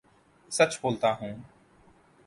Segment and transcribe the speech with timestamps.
[0.51, 1.33] سچ بولتا ہوں